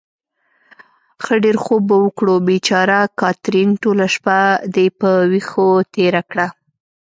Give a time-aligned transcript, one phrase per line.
[1.23, 2.35] ښه ډېر خوب به وکړو.
[2.49, 4.39] بېچاره کاترین، ټوله شپه
[4.73, 6.47] دې په وېښو تېره کړه.